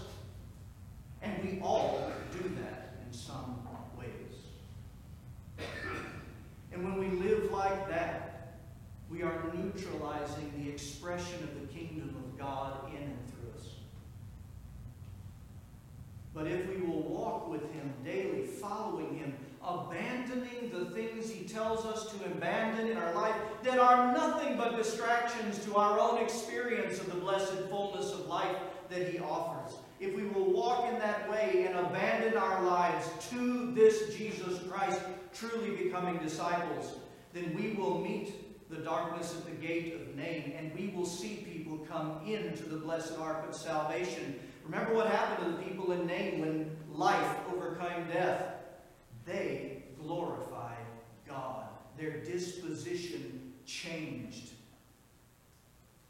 and 1.21 1.45
we 1.45 1.61
all 1.61 2.11
do 2.33 2.43
that 2.63 2.95
in 3.07 3.13
some 3.13 3.61
And 6.81 6.97
when 6.97 7.11
we 7.11 7.17
live 7.29 7.50
like 7.61 7.91
that, 7.91 8.57
we 9.11 9.23
are 9.23 9.45
neutralizing 9.53 10.51
the 10.57 10.71
expression 10.71 11.43
of 11.43 11.61
the 11.61 11.67
kingdom 11.67 12.09
of 12.17 12.39
God 12.39 12.89
in 12.89 13.03
and 13.03 13.19
through 13.29 13.51
us. 13.61 13.69
But 16.33 16.47
if 16.47 16.67
we 16.71 16.81
will 16.81 17.03
walk 17.03 17.51
with 17.51 17.71
Him 17.75 17.93
daily, 18.03 18.47
following 18.47 19.19
Him, 19.19 19.35
abandoning 19.63 20.71
the 20.73 20.87
things 20.93 21.29
He 21.29 21.45
tells 21.45 21.85
us 21.85 22.11
to 22.13 22.25
abandon 22.25 22.89
in 22.89 22.97
our 22.97 23.15
life, 23.15 23.35
that 23.65 23.79
are 23.79 24.11
nothing 24.15 24.57
but 24.57 24.79
distractions 24.79 25.63
to 25.67 25.77
our 25.77 25.99
own 25.99 26.23
experience 26.23 26.99
of 26.99 27.13
the 27.13 27.21
blessed 27.21 27.53
fullness 27.69 28.11
of 28.13 28.27
life 28.27 28.57
that 28.89 29.07
He 29.11 29.19
offers. 29.19 29.77
If 30.01 30.17
we 30.17 30.25
will 30.25 30.51
walk 30.51 30.91
in 30.91 30.99
that 31.01 31.29
way 31.31 31.67
and 31.69 31.79
abandon 31.79 32.39
our 32.39 32.65
lives 32.65 33.07
to 33.29 33.71
this 33.73 34.17
Jesus 34.17 34.61
Christ, 34.67 34.99
truly 35.35 35.77
becoming 35.77 36.17
disciples, 36.17 36.95
then 37.33 37.55
we 37.55 37.73
will 37.73 38.01
meet 38.01 38.69
the 38.71 38.77
darkness 38.77 39.35
at 39.37 39.45
the 39.45 39.67
gate 39.67 39.95
of 39.95 40.15
Nain, 40.17 40.55
and 40.57 40.73
we 40.75 40.93
will 40.95 41.07
see 41.07 41.47
people 41.53 41.79
come 41.79 42.21
into 42.27 42.69
the 42.69 42.77
blessed 42.77 43.19
ark 43.19 43.45
of 43.49 43.55
salvation. 43.55 44.39
Remember 44.65 44.95
what 44.95 45.09
happened 45.09 45.47
to 45.47 45.57
the 45.57 45.63
people 45.69 45.93
in 45.93 46.07
Nain 46.07 46.41
when 46.41 46.77
life 46.93 47.37
overcame 47.53 48.07
death? 48.13 48.55
They 49.27 49.83
glorified 50.01 50.87
God. 51.27 51.67
Their 51.99 52.21
disposition 52.25 53.53
changed. 53.67 54.51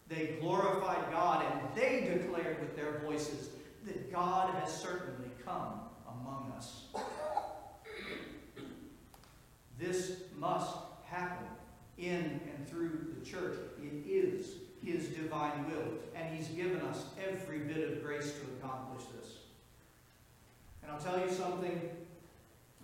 They 0.08 0.36
glorified 0.40 1.10
God, 1.10 1.44
and 1.44 1.74
they 1.74 2.00
declared 2.12 2.60
with 2.60 2.76
their 2.76 2.98
voices 2.98 3.50
that 3.86 4.12
God 4.12 4.54
has 4.56 4.72
certainly 4.72 5.30
come 5.44 5.80
among 6.06 6.52
us. 6.56 6.84
This 9.78 10.22
must 10.38 10.76
happen 11.10 11.46
in 11.98 12.40
and 12.54 12.68
through 12.68 13.14
the 13.18 13.24
church. 13.24 13.56
It 13.82 14.08
is 14.08 14.54
His 14.84 15.08
divine 15.08 15.66
will, 15.68 15.98
and 16.14 16.34
He's 16.34 16.48
given 16.48 16.80
us 16.82 17.04
every 17.28 17.58
bit 17.58 17.90
of 17.90 18.02
grace 18.02 18.32
to 18.32 18.66
accomplish 18.66 19.04
this. 19.16 19.32
And 20.82 20.90
I'll 20.90 21.00
tell 21.00 21.20
you 21.20 21.30
something 21.32 21.90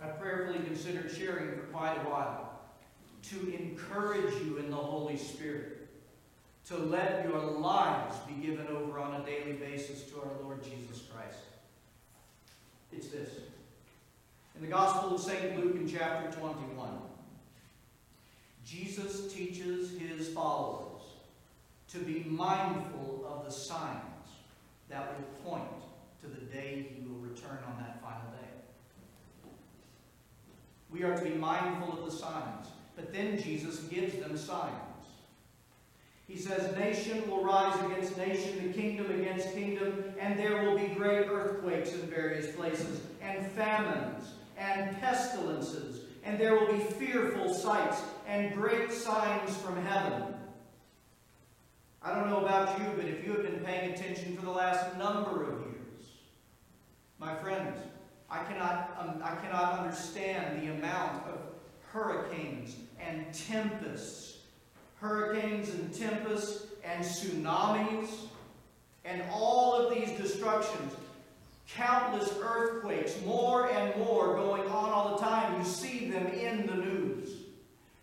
I've 0.01 0.19
prayerfully 0.19 0.63
considered 0.63 1.11
sharing 1.11 1.51
for 1.51 1.63
quite 1.71 1.95
a 1.95 2.09
while 2.09 2.59
to 3.29 3.53
encourage 3.57 4.33
you 4.43 4.57
in 4.57 4.69
the 4.69 4.75
Holy 4.75 5.17
Spirit, 5.17 5.87
to 6.67 6.77
let 6.77 7.25
your 7.27 7.39
lives 7.39 8.15
be 8.27 8.33
given 8.45 8.67
over 8.67 8.99
on 8.99 9.19
a 9.19 9.25
daily 9.25 9.53
basis 9.53 10.03
to 10.03 10.19
our 10.19 10.29
Lord 10.43 10.63
Jesus 10.63 11.03
Christ. 11.11 11.39
It's 12.91 13.07
this. 13.07 13.29
In 14.55 14.61
the 14.61 14.67
Gospel 14.67 15.15
of 15.15 15.21
St. 15.21 15.57
Luke 15.57 15.75
in 15.75 15.87
chapter 15.87 16.31
21, 16.39 16.89
Jesus 18.67 19.31
teaches 19.33 19.91
his 19.97 20.27
followers 20.29 21.01
to 21.89 21.99
be 21.99 22.25
mindful 22.27 23.25
of 23.25 23.45
the 23.45 23.51
signs 23.51 24.01
that 24.89 25.15
will 25.15 25.51
point 25.51 25.71
to 26.21 26.27
the 26.27 26.45
day 26.47 26.85
he 26.93 27.07
will 27.07 27.19
return 27.19 27.59
on 27.65 27.77
that 27.79 28.01
final 28.01 28.29
day. 28.31 29.49
We 30.89 31.03
are 31.03 31.15
to 31.15 31.23
be 31.23 31.35
mindful 31.35 31.97
of 31.97 32.11
the 32.11 32.11
signs, 32.11 32.67
but 32.97 33.13
then 33.13 33.41
Jesus 33.41 33.79
gives 33.83 34.15
them 34.17 34.35
signs. 34.35 34.73
He 36.27 36.35
says, 36.35 36.75
Nation 36.77 37.29
will 37.29 37.45
rise 37.45 37.79
against 37.85 38.17
nation, 38.17 38.67
the 38.67 38.73
kingdom 38.73 39.09
against 39.11 39.53
kingdom, 39.53 40.03
and 40.19 40.37
there 40.37 40.63
will 40.63 40.77
be 40.77 40.93
great 40.93 41.27
earthquakes 41.27 41.93
in 41.93 42.01
various 42.01 42.53
places, 42.53 42.99
and 43.21 43.49
famines, 43.53 44.31
and 44.57 44.99
pestilences, 44.99 46.01
and 46.25 46.37
there 46.37 46.55
will 46.55 46.73
be 46.73 46.83
fearful 46.83 47.53
sights 47.53 48.01
and 48.27 48.53
great 48.53 48.91
signs 48.91 49.55
from 49.57 49.81
heaven. 49.85 50.35
I 52.03 52.13
don't 52.13 52.29
know 52.29 52.45
about 52.45 52.77
you, 52.79 52.85
but 52.95 53.05
if 53.05 53.25
you 53.25 53.31
have 53.31 53.43
been 53.43 53.63
paying 53.63 53.93
attention 53.93 54.35
for 54.35 54.45
the 54.45 54.51
last 54.51 54.97
number 54.97 55.43
of 55.43 55.59
years, 55.61 56.05
my 57.19 57.33
friends, 57.35 57.79
I 58.29 58.43
cannot, 58.43 58.97
um, 58.99 59.21
I 59.23 59.35
cannot 59.35 59.79
understand 59.79 60.61
the 60.61 60.73
amount 60.73 61.25
of 61.25 61.39
hurricanes 61.91 62.75
and 62.99 63.33
tempests, 63.33 64.39
hurricanes 64.99 65.69
and 65.69 65.93
tempests 65.93 66.67
and 66.83 67.03
tsunamis, 67.03 68.09
and 69.05 69.23
all 69.31 69.73
of 69.73 69.93
these 69.93 70.11
destructions 70.11 70.93
countless 71.75 72.33
earthquakes, 72.41 73.19
more 73.25 73.69
and 73.69 73.95
more 73.97 74.35
going 74.35 74.63
on 74.63 74.89
all 74.89 75.17
the 75.17 75.23
time. 75.23 75.59
You 75.59 75.65
see 75.65 76.09
them 76.09 76.27
in 76.27 76.65
the 76.65 76.75
news. 76.75 77.06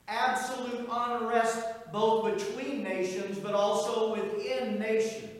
Absolute 0.07 0.89
unrest 0.91 1.67
both 1.93 2.37
between 2.37 2.83
nations 2.83 3.39
but 3.39 3.55
also 3.55 4.13
within 4.15 4.79
nations. 4.79 5.31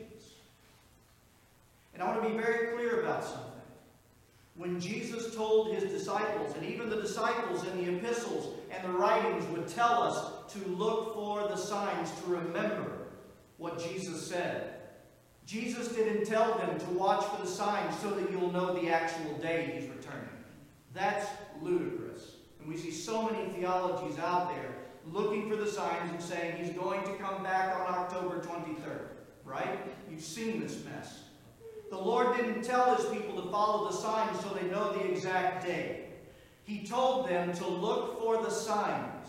And 1.93 2.01
I 2.01 2.07
want 2.07 2.23
to 2.23 2.29
be 2.29 2.35
very 2.35 2.75
clear 2.75 3.01
about 3.01 3.23
something. 3.23 3.51
When 4.55 4.79
Jesus 4.79 5.35
told 5.35 5.73
his 5.75 5.83
disciples, 5.83 6.55
and 6.55 6.65
even 6.65 6.89
the 6.89 7.01
disciples 7.01 7.65
in 7.67 7.77
the 7.77 7.97
epistles 7.97 8.55
and 8.71 8.83
the 8.83 8.97
writings 8.97 9.45
would 9.47 9.67
tell 9.67 10.01
us 10.01 10.53
to 10.53 10.59
look 10.69 11.13
for 11.13 11.47
the 11.47 11.57
signs, 11.57 12.11
to 12.21 12.27
remember 12.27 12.91
what 13.57 13.79
Jesus 13.79 14.25
said. 14.25 14.75
Jesus 15.45 15.89
didn't 15.89 16.25
tell 16.25 16.57
them 16.57 16.79
to 16.79 16.85
watch 16.91 17.23
for 17.25 17.41
the 17.41 17.47
signs 17.47 17.97
so 17.99 18.09
that 18.11 18.31
you'll 18.31 18.51
know 18.51 18.73
the 18.73 18.89
actual 18.89 19.37
day 19.37 19.73
he's 19.75 19.89
returning. 19.89 20.29
That's 20.93 21.27
ludicrous. 21.61 22.34
And 22.65 22.73
we 22.73 22.79
see 22.79 22.89
so 22.89 23.29
many 23.29 23.47
theologies 23.53 24.17
out 24.17 24.49
there 24.49 24.75
looking 25.11 25.47
for 25.47 25.55
the 25.55 25.67
signs 25.67 26.09
and 26.09 26.21
saying 26.21 26.57
he's 26.57 26.75
going 26.75 27.03
to 27.03 27.13
come 27.15 27.43
back 27.43 27.75
on 27.75 27.93
October 27.93 28.39
23rd. 28.39 29.09
Right? 29.43 29.79
You've 30.09 30.23
seen 30.23 30.59
this 30.59 30.83
mess. 30.83 31.19
The 31.91 31.97
Lord 31.97 32.35
didn't 32.35 32.63
tell 32.63 32.95
his 32.95 33.05
people 33.05 33.39
to 33.41 33.49
follow 33.51 33.89
the 33.89 33.95
signs 33.95 34.39
so 34.39 34.49
they 34.49 34.67
know 34.69 34.93
the 34.93 35.11
exact 35.11 35.63
day. 35.63 36.07
He 36.63 36.83
told 36.83 37.29
them 37.29 37.53
to 37.53 37.67
look 37.67 38.19
for 38.19 38.41
the 38.41 38.49
signs 38.49 39.27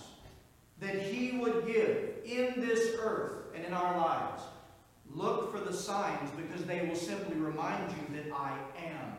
that 0.80 1.02
he 1.02 1.36
would 1.36 1.66
give 1.66 2.14
in 2.24 2.54
this 2.56 2.96
earth 2.98 3.54
and 3.54 3.64
in 3.64 3.74
our 3.74 3.98
lives 3.98 4.42
Look 5.16 5.50
for 5.50 5.60
the 5.60 5.72
signs 5.72 6.30
because 6.36 6.66
they 6.66 6.86
will 6.86 6.94
simply 6.94 7.36
remind 7.36 7.90
you 7.90 8.16
that 8.16 8.34
I 8.34 8.52
am 8.84 9.12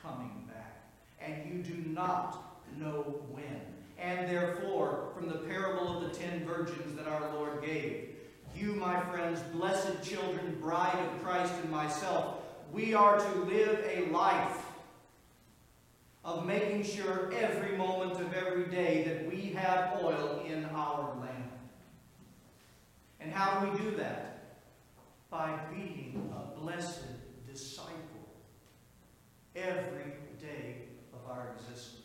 coming 0.00 0.46
back. 0.46 0.80
And 1.20 1.44
you 1.44 1.62
do 1.62 1.90
not 1.90 2.49
know 2.78 3.22
when. 3.30 3.60
And 3.98 4.28
therefore, 4.28 5.10
from 5.14 5.28
the 5.28 5.38
parable 5.38 5.96
of 5.96 6.10
the 6.10 6.18
ten 6.18 6.44
virgins 6.44 6.96
that 6.96 7.06
our 7.06 7.34
Lord 7.34 7.62
gave, 7.64 8.08
you, 8.56 8.74
my 8.74 9.00
friends, 9.00 9.40
blessed 9.52 10.02
children, 10.02 10.58
bride 10.60 10.98
of 10.98 11.22
Christ 11.22 11.52
and 11.62 11.70
myself, 11.70 12.36
we 12.72 12.94
are 12.94 13.18
to 13.18 13.38
live 13.44 13.84
a 13.88 14.10
life 14.10 14.62
of 16.24 16.46
making 16.46 16.84
sure 16.84 17.32
every 17.32 17.76
moment 17.76 18.20
of 18.20 18.32
every 18.34 18.66
day 18.66 19.04
that 19.04 19.30
we 19.30 19.52
have 19.52 20.02
oil 20.02 20.44
in 20.46 20.64
our 20.66 21.16
lamp. 21.20 21.52
And 23.20 23.32
how 23.32 23.60
do 23.60 23.70
we 23.70 23.78
do 23.78 23.96
that? 23.96 24.30
by 25.30 25.56
being 25.72 26.32
a 26.34 26.60
blessed 26.60 27.04
disciple 27.46 27.94
every 29.54 30.12
day 30.40 30.82
of 31.12 31.30
our 31.30 31.54
existence. 31.54 31.99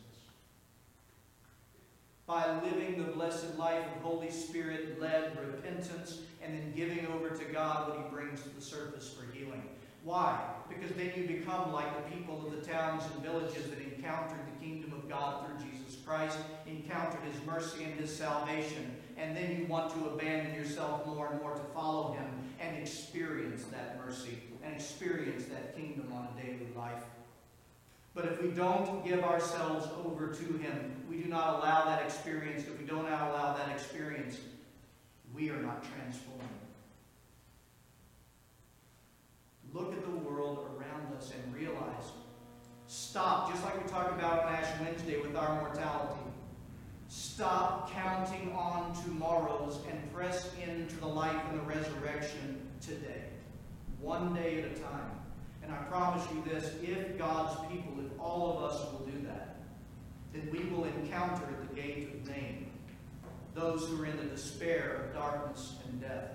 By 2.26 2.60
living 2.60 2.98
the 2.98 3.12
blessed 3.12 3.56
life 3.56 3.84
of 3.94 4.02
Holy 4.02 4.32
Spirit 4.32 5.00
led 5.00 5.38
repentance 5.38 6.22
and 6.42 6.54
then 6.54 6.72
giving 6.74 7.06
over 7.06 7.30
to 7.30 7.44
God 7.44 7.88
what 7.88 7.98
He 7.98 8.14
brings 8.14 8.42
to 8.42 8.48
the 8.48 8.60
surface 8.60 9.08
for 9.08 9.30
healing. 9.32 9.62
Why? 10.02 10.40
Because 10.68 10.90
then 10.96 11.12
you 11.16 11.26
become 11.26 11.72
like 11.72 12.04
the 12.04 12.16
people 12.16 12.44
of 12.44 12.50
the 12.50 12.66
towns 12.66 13.04
and 13.12 13.22
villages 13.22 13.70
that 13.70 13.78
encountered 13.80 14.40
the 14.44 14.64
kingdom 14.64 14.92
of 14.92 15.08
God 15.08 15.46
through 15.46 15.70
Jesus 15.70 16.00
Christ, 16.04 16.38
encountered 16.66 17.22
His 17.32 17.44
mercy 17.46 17.84
and 17.84 17.94
His 17.94 18.14
salvation, 18.14 18.96
and 19.16 19.36
then 19.36 19.56
you 19.56 19.66
want 19.66 19.92
to 19.94 20.06
abandon 20.06 20.54
yourself 20.54 21.06
more 21.06 21.28
and 21.28 21.40
more 21.40 21.54
to 21.54 21.64
follow 21.74 22.12
Him 22.12 22.26
and 22.60 22.76
experience 22.76 23.64
that 23.66 24.00
mercy 24.04 24.38
and 24.64 24.74
experience 24.74 25.44
that 25.44 25.76
kingdom 25.76 26.12
on 26.12 26.28
a 26.36 26.42
daily 26.42 26.66
life. 26.76 27.04
But 28.16 28.24
if 28.24 28.42
we 28.42 28.48
don't 28.48 29.04
give 29.04 29.22
ourselves 29.22 29.86
over 30.06 30.28
to 30.28 30.44
Him, 30.56 30.96
we 31.08 31.18
do 31.18 31.28
not 31.28 31.60
allow 31.60 31.84
that 31.84 32.02
experience, 32.02 32.62
if 32.66 32.78
we 32.78 32.86
don't 32.86 33.04
allow 33.04 33.54
that 33.54 33.68
experience, 33.68 34.38
we 35.34 35.50
are 35.50 35.60
not 35.60 35.84
transformed. 35.84 36.42
Look 39.74 39.92
at 39.92 40.02
the 40.02 40.10
world 40.10 40.66
around 40.78 41.14
us 41.14 41.30
and 41.34 41.54
realize, 41.54 42.04
stop, 42.86 43.52
just 43.52 43.62
like 43.62 43.84
we 43.84 43.86
talked 43.90 44.18
about 44.18 44.46
on 44.46 44.54
Ash 44.54 44.80
Wednesday 44.80 45.20
with 45.20 45.36
our 45.36 45.60
mortality. 45.60 46.22
Stop 47.08 47.92
counting 47.92 48.50
on 48.54 48.94
tomorrows 49.04 49.80
and 49.90 50.14
press 50.14 50.50
into 50.66 50.96
the 50.96 51.06
life 51.06 51.42
and 51.50 51.60
the 51.60 51.64
resurrection 51.64 52.66
today, 52.80 53.24
one 54.00 54.32
day 54.32 54.62
at 54.62 54.72
a 54.72 54.80
time. 54.80 55.25
And 55.66 55.74
I 55.74 55.78
promise 55.84 56.22
you 56.32 56.44
this 56.48 56.74
if 56.82 57.18
God's 57.18 57.60
people, 57.68 57.94
if 57.98 58.20
all 58.20 58.56
of 58.56 58.70
us 58.70 58.80
will 58.92 59.06
do 59.06 59.26
that, 59.26 59.56
then 60.32 60.48
we 60.52 60.60
will 60.70 60.84
encounter 60.84 61.42
at 61.44 61.68
the 61.68 61.74
gate 61.74 62.14
of 62.14 62.28
Nain 62.28 62.66
those 63.56 63.88
who 63.88 64.00
are 64.02 64.06
in 64.06 64.16
the 64.18 64.24
despair 64.24 65.06
of 65.06 65.14
darkness 65.14 65.76
and 65.88 66.00
death. 66.00 66.34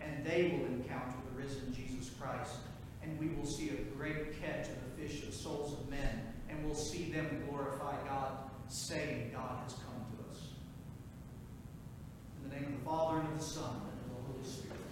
And 0.00 0.24
they 0.24 0.56
will 0.56 0.66
encounter 0.66 1.16
the 1.28 1.42
risen 1.42 1.74
Jesus 1.74 2.14
Christ. 2.18 2.54
And 3.02 3.18
we 3.18 3.28
will 3.28 3.44
see 3.46 3.70
a 3.70 3.96
great 3.96 4.40
catch 4.40 4.68
of 4.68 4.76
the 4.84 5.02
fish 5.02 5.24
of 5.24 5.34
souls 5.34 5.72
of 5.78 5.90
men. 5.90 6.22
And 6.48 6.64
we'll 6.64 6.74
see 6.74 7.10
them 7.10 7.44
glorify 7.48 7.96
God 8.06 8.38
saying 8.68 9.32
God 9.32 9.58
has 9.64 9.72
come 9.72 10.06
to 10.16 10.30
us. 10.30 10.42
In 12.42 12.50
the 12.50 12.56
name 12.56 12.64
of 12.72 12.78
the 12.78 12.84
Father, 12.84 13.18
and 13.18 13.28
of 13.28 13.38
the 13.38 13.44
Son, 13.44 13.64
and 13.64 14.16
of 14.16 14.26
the 14.26 14.32
Holy 14.32 14.44
Spirit. 14.48 14.89